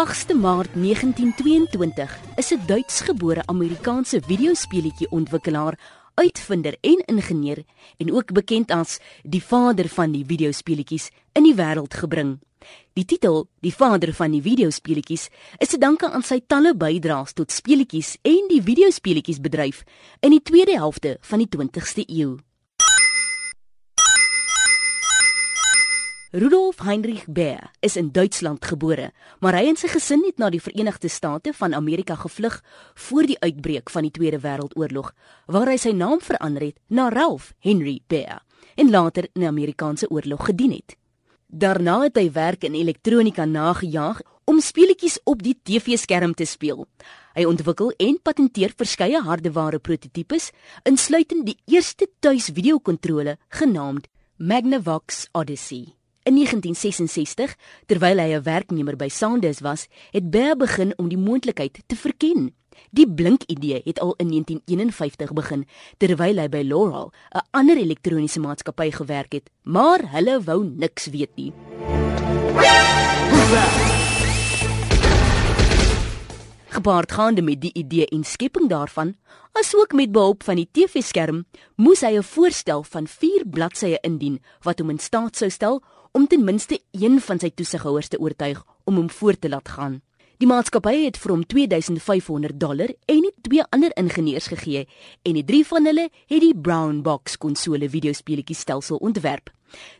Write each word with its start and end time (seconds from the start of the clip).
8de 0.00 0.34
Maart 0.34 0.74
1922 0.74 2.18
is 2.34 2.50
'n 2.50 2.60
Duitsgebore 2.66 3.42
Amerikaanse 3.46 4.20
videospeletjie 4.26 5.10
ontwikkelaar, 5.10 5.78
uitvinder 6.14 6.76
en 6.80 7.02
ingenieur 7.04 7.64
en 7.96 8.12
ook 8.12 8.32
bekend 8.32 8.70
as 8.70 8.98
die 9.22 9.42
vader 9.42 9.88
van 9.88 10.12
die 10.12 10.24
videospeletjies 10.26 11.10
in 11.32 11.42
die 11.42 11.54
wêreld 11.54 11.94
gebring. 11.94 12.38
Die 12.92 13.04
titel, 13.04 13.48
Die 13.60 13.74
Vader 13.74 14.14
van 14.14 14.30
die 14.30 14.42
Videospeletjies, 14.42 15.28
is 15.58 15.68
te 15.68 15.78
danke 15.78 16.10
aan 16.10 16.22
sy 16.22 16.40
talle 16.46 16.74
bydraes 16.74 17.32
tot 17.32 17.52
speletjies 17.52 18.16
en 18.22 18.48
die 18.48 18.62
videospeletjiesbedryf 18.62 19.84
in 20.20 20.30
die 20.30 20.42
tweede 20.42 20.72
helfte 20.72 21.16
van 21.20 21.38
die 21.38 21.48
20ste 21.48 22.04
eeu. 22.06 22.36
Rudolf 26.32 26.78
Heinrich 26.78 27.24
Baer 27.26 27.72
is 27.80 27.96
in 27.96 28.12
Duitsland 28.12 28.62
gebore, 28.64 29.08
maar 29.42 29.56
hy 29.58 29.64
en 29.72 29.78
sy 29.80 29.88
gesin 29.90 30.20
het 30.22 30.38
na 30.38 30.46
die 30.54 30.60
Verenigde 30.62 31.10
State 31.10 31.50
van 31.58 31.74
Amerika 31.74 32.14
gevlug 32.14 32.60
voor 32.94 33.26
die 33.26 33.38
uitbreek 33.42 33.90
van 33.90 34.06
die 34.06 34.12
Tweede 34.14 34.38
Wêreldoorlog, 34.38 35.10
waar 35.50 35.72
hy 35.72 35.74
sy 35.82 35.90
naam 35.90 36.22
verander 36.22 36.68
het 36.68 36.78
na 36.86 37.08
Ralph 37.10 37.50
Henry 37.58 37.98
Baer 38.06 38.44
en 38.78 38.94
later 38.94 39.26
in 39.32 39.42
die 39.42 39.50
Amerikaanse 39.50 40.06
oorlog 40.06 40.46
gedien 40.52 40.78
het. 40.78 40.94
Daarna 41.50 42.04
het 42.06 42.22
hy 42.22 42.28
werk 42.30 42.62
in 42.62 42.78
elektronika 42.78 43.42
nagejaag 43.42 44.22
om 44.46 44.62
speletjies 44.62 45.18
op 45.26 45.42
die 45.42 45.58
TV-skerm 45.58 46.38
te 46.38 46.46
speel. 46.46 46.86
Hy 47.34 47.50
ontwikkel 47.50 47.90
en 47.98 48.22
patenteer 48.22 48.78
verskeie 48.78 49.26
hardeware 49.26 49.82
prototipes, 49.82 50.52
insluitend 50.86 51.50
die 51.50 51.58
eerste 51.66 52.06
tuisvideokontrole 52.22 53.40
genaamd 53.50 54.06
Magnavox 54.38 55.26
Odyssey. 55.34 55.98
In 56.22 56.34
1966, 56.36 57.56
terwyl 57.88 58.18
hy 58.20 58.36
'n 58.36 58.42
werknemer 58.44 58.96
by 58.96 59.08
Sandes 59.08 59.60
was, 59.64 59.88
het 60.12 60.30
Bear 60.30 60.56
begin 60.56 60.92
om 60.98 61.08
die 61.08 61.16
moontlikheid 61.16 61.80
te 61.86 61.96
verken. 61.96 62.52
Die 62.90 63.08
blink 63.08 63.42
idee 63.48 63.80
het 63.84 64.00
al 64.00 64.14
in 64.18 64.28
1951 64.28 65.32
begin 65.32 65.64
terwyl 65.96 66.36
hy 66.36 66.48
by 66.48 66.60
Laurel, 66.60 67.12
'n 67.32 67.40
ander 67.50 67.76
elektroniese 67.76 68.40
maatskappy 68.40 68.90
gewerk 68.90 69.32
het, 69.32 69.50
maar 69.62 70.12
hulle 70.12 70.40
wou 70.44 70.64
niks 70.64 71.06
weet 71.06 71.36
nie. 71.36 71.52
Gepaard 76.68 77.12
gaande 77.12 77.42
met 77.42 77.60
die 77.60 77.72
idee 77.72 78.06
en 78.06 78.24
skepping 78.24 78.68
daarvan, 78.68 79.16
asook 79.52 79.92
met 79.92 80.12
behulp 80.12 80.42
van 80.42 80.56
die 80.56 80.68
TV-skerm, 80.70 81.46
moes 81.76 82.00
hy 82.00 82.18
'n 82.18 82.22
voorstel 82.22 82.82
van 82.82 83.06
4 83.06 83.48
bladsye 83.48 83.98
indien 84.02 84.42
wat 84.62 84.78
hom 84.78 84.90
in 84.90 84.98
staat 84.98 85.36
sou 85.36 85.50
stel 85.50 85.82
om 86.12 86.26
ten 86.26 86.44
minste 86.44 86.80
een 86.90 87.20
van 87.20 87.38
sy 87.38 87.50
toesighouers 87.54 88.08
te 88.08 88.18
oortuig 88.18 88.62
om 88.84 88.96
hom 88.96 89.10
voor 89.10 89.38
te 89.38 89.48
laat 89.48 89.68
gaan. 89.68 90.00
Die 90.40 90.48
maatskappy 90.48 91.02
het 91.02 91.18
vir 91.20 91.34
hom 91.34 91.42
2500 91.44 92.56
dollar 92.56 92.94
en 93.12 93.24
die 93.26 93.32
twee 93.44 93.64
ander 93.76 93.92
ingenieurs 94.00 94.48
gegee 94.48 94.86
en 95.28 95.36
die 95.36 95.44
drie 95.44 95.66
van 95.68 95.84
hulle 95.84 96.06
het 96.08 96.40
die 96.40 96.54
Brown 96.56 97.02
Box 97.04 97.36
konsole 97.36 97.90
videospeletjie 97.92 98.56
stelsel 98.56 98.96
ontwerp. 99.04 99.50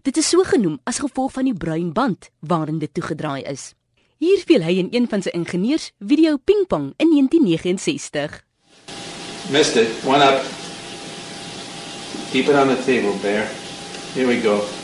Dit 0.03 0.17
is 0.17 0.31
so 0.33 0.41
genoem 0.49 0.79
as 0.89 1.03
gevolg 1.05 1.37
van 1.37 1.51
die 1.51 1.55
bruin 1.55 1.93
band 1.93 2.31
waarin 2.41 2.81
dit 2.81 2.95
toegedraai 2.95 3.45
is. 3.53 3.75
Hier 4.17 4.41
speel 4.41 4.65
hy 4.65 4.79
in 4.81 4.89
een 4.97 5.09
van 5.13 5.21
sy 5.21 5.37
ingenieurs 5.37 5.93
video 6.01 6.39
pingpong 6.41 6.95
in 6.97 7.13
1969. 7.13 8.41
Missed 9.53 9.77
it. 9.77 9.93
One 10.09 10.25
up. 10.25 10.41
Keep 12.33 12.49
it 12.49 12.57
on 12.57 12.69
the 12.69 12.81
table, 12.85 13.13
Bear. 13.21 13.45
Here 14.15 14.27
we 14.27 14.41
go. 14.41 14.80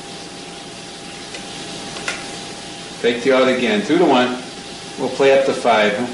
Take 3.02 3.26
you 3.26 3.34
out 3.36 3.48
again. 3.48 3.82
Two 3.84 3.98
to 3.98 4.04
one. 4.04 4.40
We'll 4.98 5.12
play 5.16 5.38
up 5.38 5.44
to 5.44 5.52
five. 5.52 5.92
Huh? 5.92 6.08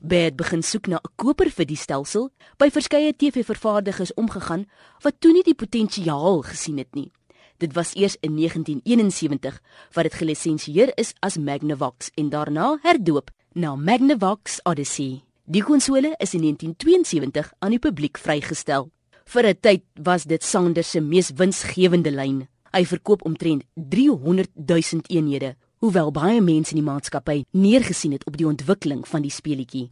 Bad 0.00 0.36
begin 0.36 0.62
soek 0.62 0.86
na 0.86 1.00
'n 1.00 1.12
koper 1.16 1.48
vir 1.48 1.64
die 1.64 1.80
stelsel 1.80 2.28
by 2.58 2.68
verskeie 2.68 3.16
TV-vervaardigers 3.16 4.12
omgegaan 4.14 4.68
wat 5.02 5.16
toe 5.20 5.32
nie 5.32 5.42
die 5.42 5.56
potensiaal 5.56 6.42
gesien 6.44 6.76
het 6.78 6.94
nie. 6.94 7.10
Dit 7.56 7.72
was 7.72 7.94
eers 7.96 8.16
in 8.20 8.36
1971 8.36 9.60
wat 9.94 10.04
dit 10.04 10.14
gelisensieer 10.14 10.92
is 10.96 11.14
as 11.20 11.38
Magnavox 11.38 12.10
en 12.16 12.28
daarna 12.28 12.78
herdoop 12.82 13.30
na 13.54 13.74
Magnavox 13.74 14.60
Odyssey. 14.64 15.22
Die 15.44 15.62
konsole 15.62 16.14
is 16.18 16.34
in 16.34 16.40
1972 16.40 17.52
aan 17.58 17.70
die 17.70 17.80
publiek 17.80 18.18
vrygestel. 18.18 18.90
Vir 19.24 19.46
'n 19.46 19.60
tyd 19.60 19.82
was 19.94 20.24
dit 20.24 20.44
Sanders 20.44 20.90
se 20.90 21.00
mees 21.00 21.30
winsgewende 21.34 22.10
lyn. 22.10 22.48
Hy 22.72 22.84
verkoop 22.84 23.24
omtrent 23.24 23.64
300 23.74 24.50
000 24.54 25.02
eenhede 25.08 25.56
hoewel 25.78 26.10
baie 26.10 26.40
mense 26.40 26.74
in 26.74 26.80
die 26.82 26.90
maatskappy 26.90 27.44
neergesien 27.50 28.12
het 28.12 28.26
op 28.26 28.36
die 28.36 28.46
ontwikkeling 28.46 29.06
van 29.08 29.22
die 29.22 29.30
speletjie. 29.30 29.88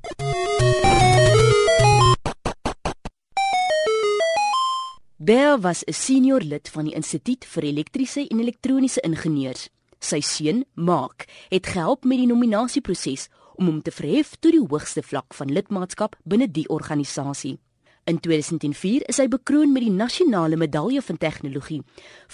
Bear 5.17 5.61
was 5.61 5.83
'n 5.85 5.93
senior 5.93 6.41
lid 6.41 6.69
van 6.69 6.85
die 6.85 6.95
Instituut 6.95 7.45
vir 7.45 7.63
Elektriese 7.63 8.29
en 8.29 8.41
Elektroniese 8.41 9.01
Ingenieurs. 9.01 9.69
Sy 9.99 10.21
seun, 10.21 10.65
Mark, 10.75 11.25
het 11.49 11.67
gehelp 11.67 12.05
met 12.05 12.19
die 12.19 12.27
nominasieproses 12.27 13.29
om 13.55 13.67
hom 13.67 13.83
te 13.83 13.91
verhef 13.91 14.37
tot 14.39 14.53
die 14.53 14.67
hoogste 14.69 15.03
vlak 15.03 15.35
van 15.35 15.53
lidmaatskap 15.53 16.17
binne 16.25 16.51
die 16.51 16.69
organisasie. 16.69 17.59
In 18.07 18.21
2004 18.23 19.03
is 19.11 19.19
hy 19.19 19.25
bekroon 19.27 19.73
met 19.75 19.83
die 19.83 19.91
nasionale 19.91 20.55
medalje 20.55 21.01
van 21.03 21.17
tegnologie 21.19 21.81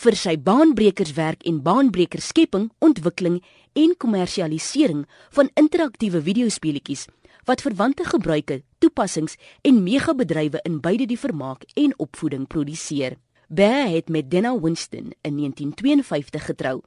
vir 0.02 0.16
sy 0.20 0.34
baanbrekerswerk 0.36 1.46
en 1.48 1.62
baanbrekerskepping, 1.64 2.66
ontwikkeling 2.84 3.38
en 3.80 3.94
kommersialisering 3.96 5.06
van 5.32 5.48
interaktiewe 5.56 6.20
videospeletjies 6.28 7.06
wat 7.48 7.64
verwante 7.64 8.04
gebruike, 8.04 8.60
toepassings 8.84 9.38
en 9.64 9.80
megabedrywe 9.82 10.60
in 10.68 10.76
beide 10.84 11.08
die 11.08 11.18
vermaak 11.18 11.64
en 11.72 11.96
opvoeding 11.96 12.44
produseer. 12.46 13.16
Bear 13.48 13.88
het 13.88 14.12
met 14.12 14.30
Denna 14.30 14.52
Winston 14.60 15.10
in 15.24 15.40
1952 15.40 16.52
getrou. 16.52 16.82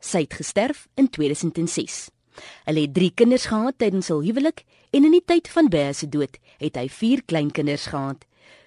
Sy 0.00 0.24
het 0.24 0.40
gesterf 0.40 0.86
in 0.96 1.12
2006. 1.12 2.08
Hulle 2.64 2.86
het 2.86 2.94
3 2.94 3.10
kinders 3.14 3.46
gehad 3.50 3.78
tydens 3.78 4.08
hul 4.12 4.22
huwelik 4.26 4.64
en 4.90 5.04
in 5.04 5.14
die 5.16 5.24
tyd 5.24 5.48
van 5.48 5.68
Bear 5.68 5.94
se 5.94 6.08
dood 6.08 6.38
het 6.62 6.78
hy 6.78 6.88
4 6.88 7.24
kleinkinders 7.30 7.86
gehad. 7.92 8.24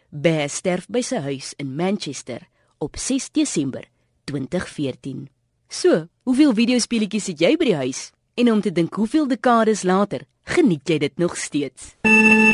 Bear 0.10 0.50
sterf 0.50 0.88
by 0.88 1.02
sy 1.04 1.22
huis 1.26 1.54
in 1.58 1.76
Manchester 1.76 2.48
op 2.80 2.98
6 2.98 3.32
Desember 3.36 3.88
2014. 4.32 5.28
So, 5.68 6.08
hoeveel 6.24 6.54
videospeletjies 6.56 7.32
het 7.34 7.44
jy 7.44 7.56
by 7.60 7.72
die 7.72 7.80
huis? 7.84 8.12
En 8.38 8.52
om 8.52 8.62
te 8.62 8.72
dink 8.72 8.96
hoeveel 8.96 9.28
dekades 9.28 9.84
later, 9.84 10.28
geniet 10.48 10.88
jy 10.88 11.02
dit 11.08 11.18
nog 11.18 11.36
steeds? 11.38 11.96
You. 12.04 12.47